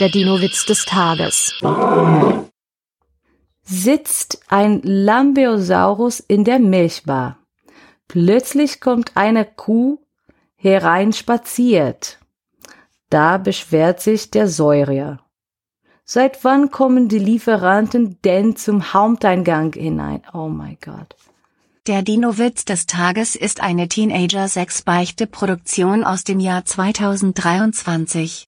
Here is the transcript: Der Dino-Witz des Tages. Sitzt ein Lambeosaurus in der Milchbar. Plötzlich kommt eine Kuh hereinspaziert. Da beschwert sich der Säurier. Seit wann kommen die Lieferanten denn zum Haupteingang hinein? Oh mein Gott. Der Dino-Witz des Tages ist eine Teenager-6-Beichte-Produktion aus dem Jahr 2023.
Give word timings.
Der 0.00 0.08
Dino-Witz 0.08 0.66
des 0.66 0.86
Tages. 0.86 1.54
Sitzt 3.62 4.40
ein 4.48 4.80
Lambeosaurus 4.82 6.18
in 6.18 6.42
der 6.42 6.58
Milchbar. 6.58 7.38
Plötzlich 8.08 8.80
kommt 8.80 9.16
eine 9.16 9.44
Kuh 9.44 10.00
hereinspaziert. 10.56 12.18
Da 13.08 13.38
beschwert 13.38 14.00
sich 14.00 14.32
der 14.32 14.48
Säurier. 14.48 15.20
Seit 16.04 16.42
wann 16.42 16.72
kommen 16.72 17.08
die 17.08 17.20
Lieferanten 17.20 18.18
denn 18.24 18.56
zum 18.56 18.92
Haupteingang 18.92 19.74
hinein? 19.74 20.22
Oh 20.32 20.48
mein 20.48 20.76
Gott. 20.84 21.14
Der 21.86 22.02
Dino-Witz 22.02 22.64
des 22.64 22.86
Tages 22.86 23.36
ist 23.36 23.60
eine 23.60 23.86
Teenager-6-Beichte-Produktion 23.86 26.02
aus 26.02 26.24
dem 26.24 26.40
Jahr 26.40 26.64
2023. 26.64 28.42